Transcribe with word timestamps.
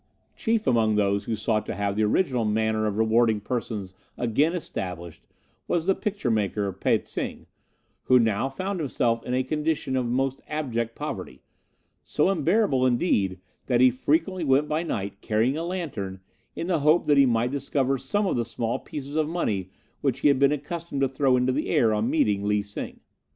"Chief 0.35 0.65
among 0.65 0.95
those 0.95 1.25
who 1.25 1.35
sought 1.35 1.63
to 1.67 1.75
have 1.75 1.95
the 1.95 2.01
original 2.01 2.43
manner 2.43 2.87
of 2.87 2.97
rewarding 2.97 3.39
persons 3.39 3.93
again 4.17 4.53
established 4.53 5.27
was 5.67 5.85
the 5.85 5.93
picture 5.93 6.31
maker, 6.31 6.73
Pe 6.73 6.97
tsing, 7.03 7.45
who 8.05 8.17
now 8.17 8.49
found 8.49 8.79
himself 8.79 9.23
in 9.23 9.35
a 9.35 9.43
condition 9.43 9.95
of 9.95 10.07
most 10.07 10.41
abject 10.47 10.95
poverty, 10.95 11.43
so 12.03 12.29
unbearable, 12.29 12.83
indeed, 12.83 13.39
that 13.67 13.79
he 13.79 13.91
frequently 13.91 14.43
went 14.43 14.67
by 14.67 14.81
night, 14.81 15.21
carrying 15.21 15.55
a 15.55 15.63
lantern, 15.63 16.19
in 16.55 16.65
the 16.65 16.79
hope 16.79 17.05
that 17.05 17.19
he 17.19 17.27
might 17.27 17.51
discover 17.51 17.99
some 17.99 18.25
of 18.25 18.35
the 18.35 18.43
small 18.43 18.79
pieces 18.79 19.15
of 19.15 19.29
money 19.29 19.69
which 19.99 20.21
he 20.21 20.29
had 20.29 20.39
been 20.39 20.51
accustomed 20.51 21.01
to 21.01 21.07
throw 21.07 21.37
into 21.37 21.51
the 21.51 21.69
air 21.69 21.93
on 21.93 22.09
meeting 22.09 22.43
Lee 22.47 22.63
Sing. 22.63 23.01